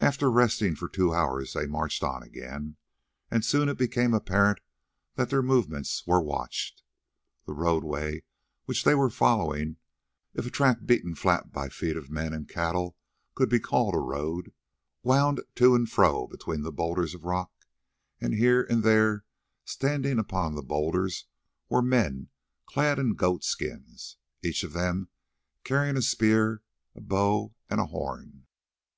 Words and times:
After 0.00 0.30
resting 0.30 0.76
for 0.76 0.86
two 0.86 1.14
hours 1.14 1.54
they 1.54 1.66
marched 1.66 2.02
on 2.04 2.22
again, 2.22 2.76
and 3.30 3.42
soon 3.42 3.70
it 3.70 3.78
became 3.78 4.12
apparent 4.12 4.58
that 5.14 5.30
their 5.30 5.40
movements 5.40 6.06
were 6.06 6.20
watched. 6.20 6.82
The 7.46 7.54
roadway 7.54 8.24
which 8.66 8.84
they 8.84 8.94
were 8.94 9.08
following—if 9.08 10.46
a 10.46 10.50
track 10.50 10.84
beaten 10.84 11.14
flat 11.14 11.52
by 11.52 11.68
the 11.68 11.72
feet 11.72 11.96
of 11.96 12.10
men 12.10 12.34
and 12.34 12.46
cattle 12.46 12.98
could 13.34 13.48
be 13.48 13.58
called 13.58 13.94
a 13.94 13.98
road—wound 13.98 15.40
to 15.54 15.74
and 15.74 15.88
fro 15.90 16.26
between 16.26 16.62
boulders 16.62 17.14
of 17.14 17.24
rock, 17.24 17.50
and 18.20 18.34
here 18.34 18.62
and 18.64 18.82
there 18.82 19.24
standing 19.64 20.18
upon 20.18 20.54
the 20.54 20.60
boulders 20.62 21.28
were 21.70 21.80
men 21.80 22.28
clad 22.66 22.98
in 22.98 23.14
goat 23.14 23.42
skins, 23.42 24.18
each 24.42 24.62
of 24.64 24.74
them 24.74 25.08
carrying 25.64 25.96
a 25.96 26.02
spear, 26.02 26.60
a 26.94 27.00
bow 27.00 27.54
and 27.70 27.80
a 27.80 27.86
horn. 27.86 28.44